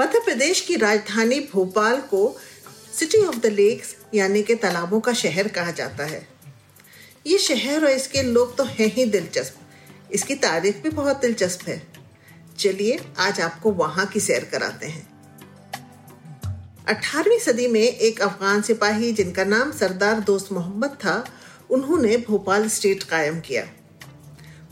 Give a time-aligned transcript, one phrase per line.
[0.00, 2.38] मध्य प्रदेश की राजधानी भोपाल को
[2.98, 6.28] सिटी ऑफ़ द लेक्स, यानी के तालाबों का शहर कहा जाता है।
[7.26, 9.54] ये शहर और इसके लोग तो हैं ही दिलचस्प।
[10.12, 11.88] इसकी तारीफ़ भी बहुत दिलचस्प है।
[12.58, 15.12] चलिए, आज आपको वहाँ की सैर कराते हैं।
[16.88, 21.24] 18वीं सदी में एक अफगान सिपाही, जिनका नाम सरदार दोस्त मोहम्मद था,
[21.70, 23.68] उन्होंने भोपाल स्टेट कायम किया।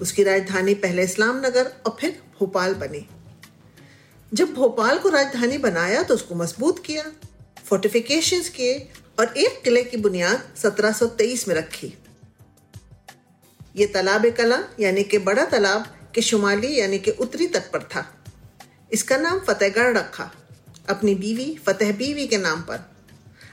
[0.01, 3.07] उसकी राजधानी पहले इस्लाम नगर और फिर भोपाल बनी।
[4.33, 7.05] जब भोपाल को राजधानी बनाया तो उसको मज़बूत किया
[7.67, 11.93] फोर्टिफिकेशंस किए और एक किले की बुनियाद 1723 में रखी।
[13.77, 18.07] ये तालाब कला, यानी कि बड़ा तालाब के शुमाली, यानी कि उत्तरी तट पर था।
[18.93, 20.31] इसका नाम फतेहगढ़ रखा,
[20.89, 22.89] अपनी बीवी फतेह बीवी के नाम पर।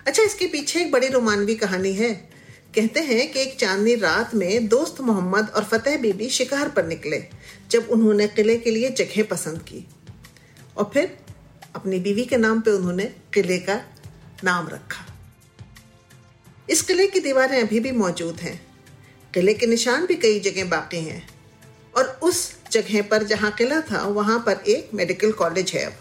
[0.08, 2.14] अच्छा इसके पीछे एक बड़ी रोमानवी कहानी है।
[2.75, 7.23] कहते हैं कि एक चांदनी रात में दोस्त मोहम्मद और फतेह बीबी शिकार पर निकले,
[7.72, 9.88] जब उन्होंने किले के लिए जगह पसंद की।
[10.78, 11.18] और फिर
[11.75, 13.81] अपनी बीवी के नाम पे उन्होंने किले का
[14.44, 15.06] नाम रखा।
[16.69, 18.68] इस किले की दीवारें अभी भी मौजूद हैं।
[19.34, 21.29] किले के निशान भी कई जगह बाकी हैं।
[21.97, 25.94] और उस जगह पर जहाँ किला था, वहाँ पर एक मेडिकल कॉलेज है अब।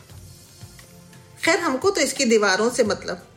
[1.44, 3.28] खैर, हमको तो इसकी दीवारों से मतलब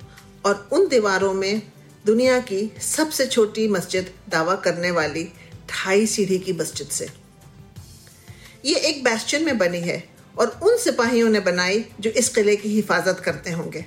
[0.46, 1.62] और उन दीवारों में
[2.06, 5.24] दुनिया की सबसे छोटी मस्जिद दावा करने वाली
[5.70, 7.10] ढाई सीढ़ी की मस्जिद से।
[8.66, 12.70] ये एक बैस्टन में बनी है। और उन सिपाहियों ने बनाई जो इस किले की
[12.70, 13.86] हिफाजत करते होंगे।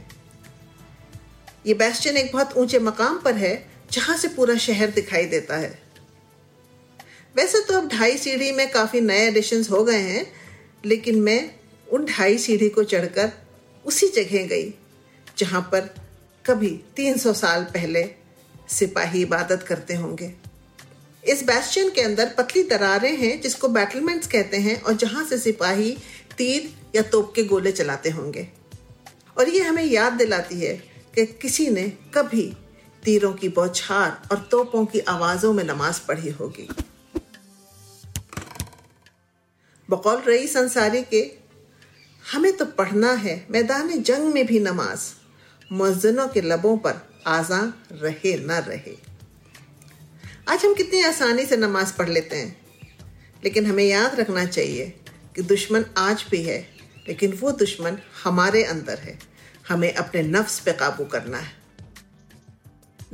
[1.66, 3.54] ये बैस्टन एक बहुत ऊँचे मकाम पर है,
[3.92, 5.78] जहाँ से पूरा शहर दिखाई देता है।
[7.36, 10.26] वैसे तो अब ढाई सीढ़ी में काफ़ी नए एडिशन हो गए हैं,
[10.84, 11.50] लेकिन मैं
[11.88, 13.32] उन ढाई सीढ़ी को चढ़कर
[13.84, 14.72] उसी जगह गई,
[15.38, 15.94] जहाँ पर
[16.44, 18.04] कभी 300 साल पहले
[18.68, 20.32] सिपाही इबादत करते होंगे।
[21.24, 25.96] इस बैस्टियन के अंदर पतली दरारें हैं, जिसको बैटलमेंट्स कहते हैं, और जहाँ से सिपाही
[26.38, 28.48] तीर या तोप के गोले चलाते होंगे।
[29.38, 30.74] और ये हमें याद दिलाती है
[31.14, 32.52] कि किसी ने कभी
[33.04, 36.68] तीरों की बौछार और तोपों की आवाजों में नमाज़ पढ़ी होगी।
[39.90, 41.30] बकौल रही संसारी के,
[42.32, 45.00] हमें तो पढ़ना है, मैदान जंग में भी नमाज़,
[45.72, 47.60] मुअज्जिनों के लबों पर आजा
[47.92, 48.96] रहे न रहे।
[50.48, 52.56] आज हम कितनी आसानी से नमाज़ पढ़ लेते हैं,
[53.44, 54.98] लेकिन हमें याद रखना चाहिए
[55.36, 56.68] कि दुश्मन आज भी है,
[57.08, 59.18] लेकिन वो दुश्मन हमारे अंदर है।
[59.68, 61.52] हमें अपने नफ्स पे काबू करना है।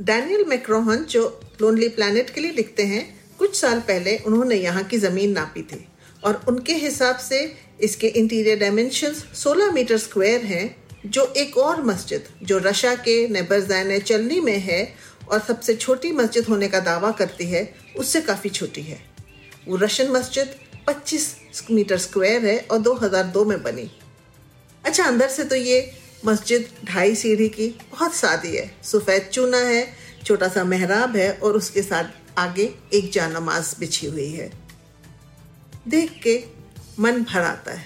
[0.01, 4.97] डैनियल मैक्रोहन, जो लोनली प्लैनेट के लिए लिखते हैं, कुछ साल पहले उन्होंने यहाँ की
[4.97, 5.87] ज़मीन नापी थी
[6.23, 10.75] और उनके हिसाब से इसके इंटीरियर डायमेंशन 16 मीटर स्क्वायर हैं,
[11.05, 14.95] जो एक और मस्जिद, जो रशा के नेबरजैन चलनी में है
[15.31, 19.01] और सबसे छोटी मस्जिद होने का दावा करती है, उससे काफ़ी छोटी है।
[19.67, 20.55] वो रशियन मस्जिद
[20.89, 21.35] 25
[21.71, 23.99] मीटर स्क्वायर है और 2002 में बनी।
[24.85, 29.93] अच्छा अंदर से तो ये मस्जिद ढाई सीढ़ी की बहुत सादी है। सफ़ेद चूना है
[30.25, 32.03] छोटा सा मेहराब है और उसके साथ
[32.37, 34.51] आगे एक जा नमाज़ बिछी हुई है।
[35.87, 36.43] देख के
[36.99, 37.85] मन भर आता है।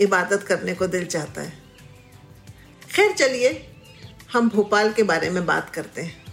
[0.00, 1.62] इबादत करने को दिल चाहता है।
[2.94, 3.74] खैर, चलिए,
[4.32, 6.24] हम भोपाल के बारे में बात करते हैं।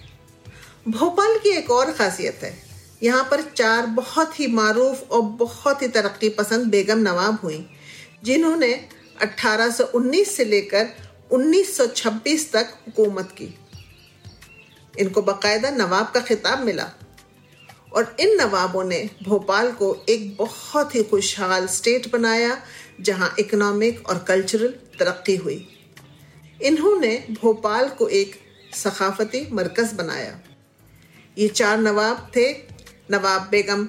[0.88, 2.69] भोपाल की एक और खासियत है।
[3.04, 7.70] यहाँ पर चार बहुत ही मारूफ और बहुत ही तरक्की पसंद बेगम नवाब हुई,
[8.24, 8.90] जिन्होंने
[9.22, 10.88] 1819 से लेकर
[11.32, 13.58] 1926 तक हुकूमत की।
[15.00, 16.90] इनको बाकायदा नवाब का खिताब मिला
[17.94, 22.62] और इन नवाबों ने भोपाल को एक बहुत ही खुशहाल स्टेट बनाया,
[23.02, 25.68] जहाँ इकोनॉमिक और कल्चरल तरक्की हुई।
[26.62, 28.36] इन्होंने भोपाल को एक
[28.74, 30.40] सकाफती मरकज़ बनाया।
[31.38, 32.54] ये चार नवाब थे
[33.12, 33.88] नवाब बेगम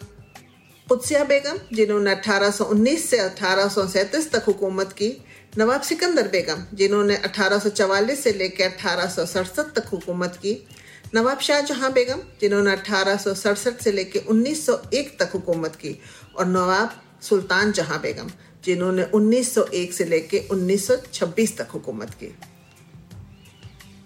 [0.89, 5.25] कुत्सिया बेगम, जिन्होंने 1819 से अठारह सौ सैंतीस तक हुकूमत की,
[5.59, 9.07] नवाब सिकंदर बेगम, जिन्होंने 1844 से लेकर अठारह
[9.47, 10.67] तक हुकूमत की,
[11.15, 16.01] नवाब शाहजहां बेगम, जिन्होंने अठारह सौ सड़सठ से लेकर 1901 तक हुकूमत की,
[16.37, 18.31] और नवाब सुल्तान जहाँ बेगम,
[18.65, 22.37] जिन्होंने 1901 से लेकर 1926 तक हुकूमत की।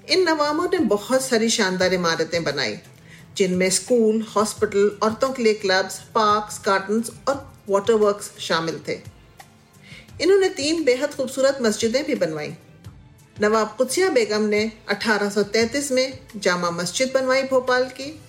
[0.09, 2.77] इन नवाबों ने बहुत सारी शानदार इमारतें बनाई
[3.37, 9.01] जिनमें स्कूल, हॉस्पिटल, औरतों के लिए क्लब्स, पार्क्स, गार्डन्स और वाटर वर्क्स शामिल थे।
[10.21, 12.55] इन्होंने तीन बेहद खूबसूरत मस्जिदें भी बनवाई।
[13.41, 18.21] नवाब कुत्सिया बेगम ने 1833 में जामा मस्जिद बनवाई भोपाल की।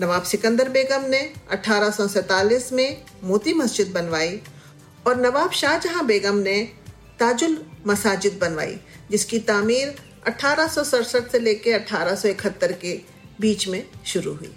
[0.00, 4.42] नवाब सिकंदर बेगम ने अठारह में मोती मस्जिद बनवाई।
[5.06, 6.62] और नवाब शाहजहां बेगम ने
[7.18, 8.80] ताजुल मसाजिद बनवाई,
[9.10, 9.96] जिसकी तामीर
[10.26, 14.52] अठारह से लेकर अठारह सौ इकहत्तर के बीच में शुरू हुई।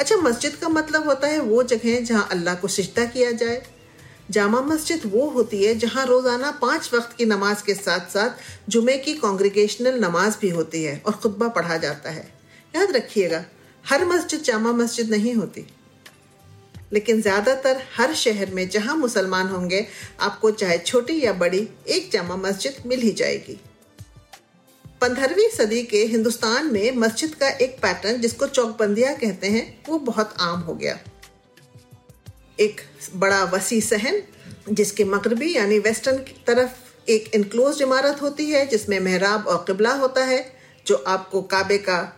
[0.00, 3.62] अच्छा मस्जिद का मतलब होता है वो जगह जहाँ अल्लाह को सिजदा किया जाए।
[4.30, 8.96] जामा मस्जिद वो होती है जहाँ रोज़ाना पाँच वक्त की नमाज़ के साथ साथ जुमे
[8.98, 12.24] की कॉन्ग्रीगेशनल नमाज़ भी होती है और खुतबा पढ़ा जाता है।
[12.74, 13.44] याद रखिएगा,
[13.84, 15.66] हर मस्जिद जामा मस्जिद नहीं होती।
[16.92, 19.86] लेकिन ज़्यादातर हर शहर में जहाँ मुसलमान होंगे,
[20.20, 23.58] आपको चाहे छोटी या बड़ी, एक जामा मस्जिद मिल ही जाएगी।
[25.02, 30.34] पंद्रहवीं सदी के हिंदुस्तान में मस्जिद का एक पैटर्न जिसको चौकबंदिया कहते हैं, वो बहुत
[30.40, 30.98] आम हो गया।
[32.60, 32.80] एक
[33.14, 34.22] बड़ा वसी सहन,
[34.70, 36.70] जिसके मगरबी यानी वेस्टर्न की तरफ़
[37.10, 40.56] एक इनक्लोज इमारत होती है, जिसमें मेहराब और किबला होता है,
[40.86, 42.16] जो आपको काबे का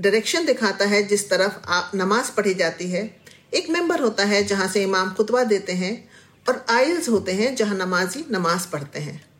[0.00, 3.16] डायरेक्शन दिखाता है, जिस तरफ़ आप नमाज़ पढ़ी जाती है।
[3.54, 6.10] एक मेंबर होता है जहाँ से इमाम खुतबा देते हैं
[6.48, 9.31] और आयल्स होते हैं जहाँ नमाजी नमाज़ पढ़ते हैं।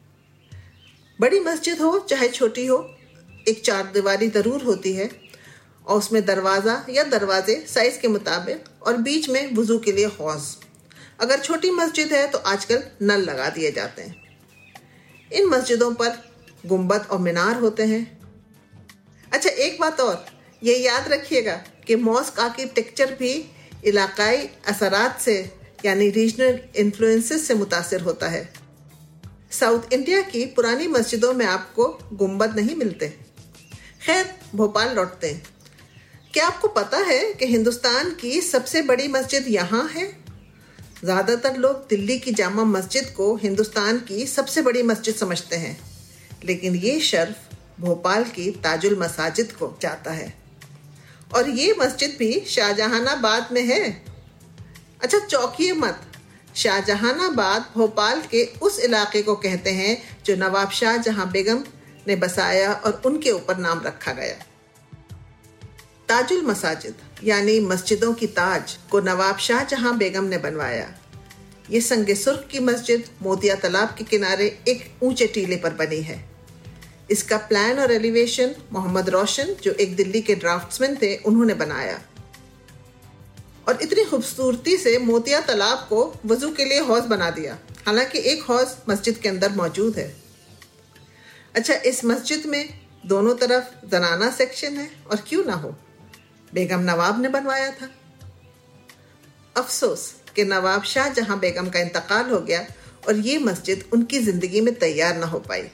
[1.23, 2.77] बड़ी मस्जिद हो, चाहे छोटी हो,
[3.49, 5.11] एक चार दीवारी ज़रूर होती है।
[5.87, 10.43] और उसमें दरवाज़ा या दरवाजे साइज़ के मुताबिक और बीच में वज़ू के लिए हौज।
[11.21, 14.15] अगर छोटी मस्जिद है तो आजकल नल लगा दिए जाते हैं।
[15.31, 16.17] इन मस्जिदों पर
[16.67, 18.03] गुंबद और मीनार होते हैं।
[19.33, 20.25] अच्छा एक बात और,
[20.63, 21.55] ये याद रखिएगा
[21.87, 23.33] कि मॉस्क आर्किटेक्चर भी
[23.85, 25.37] इलाकाई असरात से,
[25.85, 28.43] यानी रीजनल इन्फ्लुएंसेस से मुतासर होता है।
[29.53, 33.09] साउथ इंडिया की पुरानी मस्जिदों में आपको गुंबद नहीं मिलते।
[34.03, 35.43] खैर, भोपाल लौटते हैं।
[36.35, 40.07] क्या आपको पता है कि हिंदुस्तान की सबसे बड़ी मस्जिद यहाँ है?
[41.05, 45.79] ज़्यादातर लोग दिल्ली की जामा मस्जिद को हिंदुस्तान की सबसे बड़ी मस्जिद समझते हैं,
[46.45, 50.33] लेकिन ये शर्फ भोपाल की ताजुल मसाजिद को जाता है।
[51.35, 53.83] और ये मस्जिद भी शाहजहानाबाद में है।
[55.03, 56.01] अच्छा चौकिए मत।
[56.55, 61.65] शाहजहानाबाद भोपाल के उस इलाके को कहते हैं जो नवाब शाह जहाँ बेगम
[62.09, 64.35] ने बसाया और उनके ऊपर नाम रखा गया।
[66.09, 66.95] ताजुल मसाजिद,
[67.25, 70.93] यानी मस्जिदों की ताज को नवाब शाह जहाँ बेगम ने बनवाया।
[71.71, 76.25] ये संग सुर्ख की मस्जिद मोतिया तालाब के किनारे एक ऊँचे टीले पर बनी है।
[77.11, 81.99] इसका प्लान और एलिवेशन मोहम्मद रोशन, जो एक दिल्ली के ड्राफ्ट्समैन थे, उन्होंने बनाया।
[83.69, 88.43] और इतनी खूबसूरती से मोतिया तालाब को वज़ू के लिए हौज बना दिया। हालाँकि एक
[88.43, 90.15] हौज मस्जिद के अंदर मौजूद है।
[91.57, 92.69] अच्छा इस मस्जिद में
[93.07, 95.75] दोनों तरफ़ जनाना सेक्शन है और क्यों ना हो?
[96.53, 97.89] बेगम नवाब ने बनवाया था।
[99.57, 102.67] अफसोस कि नवाब शाह जहाँ बेगम का इंतकाल हो गया
[103.09, 105.69] और ये मस्जिद उनकी ज़िंदगी में तैयार ना हो पाई।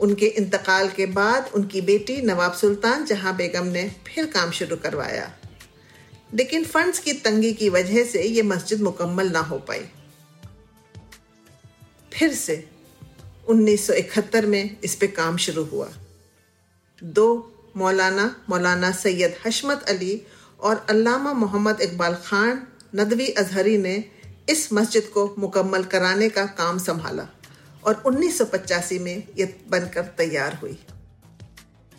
[0.00, 5.30] उनके इंतकाल के बाद उनकी बेटी नवाब सुल्तान जहाँ बेगम ने फिर काम शुरू करवाया।
[6.34, 9.84] लेकिन फंड्स की तंगी की वजह से ये मस्जिद मुकम्मल ना हो पाई।
[12.12, 12.68] फिर से
[13.48, 15.88] 1971 में इस पे काम शुरू हुआ।
[17.04, 17.28] दो
[17.76, 20.22] मौलाना मौलाना सैयद हशमत अली
[20.60, 24.04] और अल्लामा मोहम्मद इकबाल खान नदवी अजहरी ने
[24.48, 27.28] इस मस्जिद को मुकम्मल कराने का काम संभाला
[27.84, 30.78] और 1985 में ये बनकर तैयार हुई।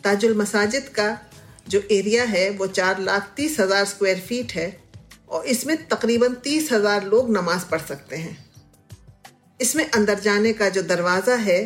[0.04, 1.08] ताजुल मसाजिद का
[1.66, 4.76] जो एरिया है, वो चार लाख तीस हज़ार स्क्वायर फीट है
[5.28, 8.36] और इसमें तकरीबन तीस हज़ार लोग नमाज़ पढ़ सकते हैं।
[9.60, 11.60] इसमें अंदर जाने का जो दरवाज़ा है,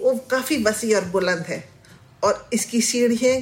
[0.00, 1.62] वो काफ़ी वसी और बुलंद है
[2.24, 3.40] और इसकी सीढ़ियाँ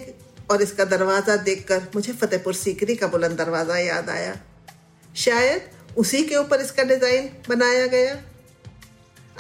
[0.51, 4.35] और इसका दरवाज़ा देखकर मुझे फतेहपुर सीकरी का बुलंद दरवाज़ा याद आया।
[5.15, 8.15] शायद उसी के ऊपर इसका डिज़ाइन बनाया गया।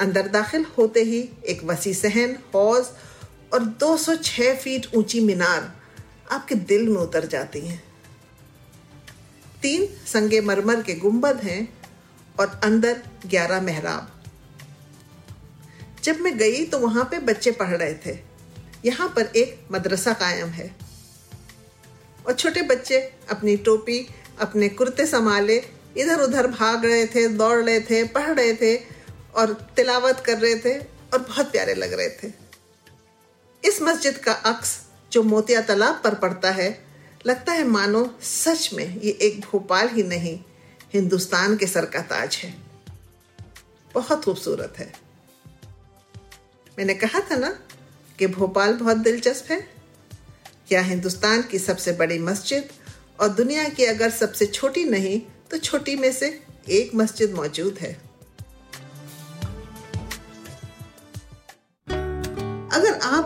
[0.00, 2.86] अंदर दाखिल होते ही एक वसी सहन, हौज
[3.54, 5.72] और 206 फीट ऊँची मीनार
[6.32, 7.84] आपके दिल में उतर जाती हैं।
[9.62, 11.80] तीन संगे मरमर के गुंबद हैं
[12.40, 14.22] और अंदर ग्यारह मेहराब।
[16.02, 18.18] जब मैं गई तो वहाँ पे बच्चे पढ़ रहे थे।
[18.84, 20.76] यहाँ पर एक मदरसा कायम है।
[22.26, 24.08] और छोटे बच्चे अपनी टोपी,
[24.40, 25.62] अपने कुर्ते संभाले
[25.96, 28.76] इधर उधर भाग रहे थे, दौड़ रहे थे, पढ़ रहे थे
[29.34, 32.32] और तिलावत कर रहे थे और बहुत प्यारे लग रहे थे।
[33.64, 34.85] इस मस्जिद का अक्स
[35.16, 36.84] जो मोतिया तालाब पर पड़ता है,
[37.26, 40.40] लगता है, मानो सच में ये एक भोपाल ही नहीं,
[40.94, 42.54] हिंदुस्तान के सर का ताज है।
[43.94, 44.92] बहुत खूबसूरत है।
[46.78, 47.50] मैंने कहा था ना
[48.18, 49.68] कि भोपाल बहुत दिलचस्प है।
[50.72, 52.68] या हिंदुस्तान की सबसे बड़ी मस्जिद
[53.20, 55.20] और दुनिया की अगर सबसे छोटी नहीं
[55.50, 58.05] तो छोटी में से एक मस्जिद मौजूद है।